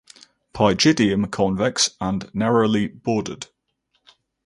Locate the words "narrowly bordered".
2.33-3.45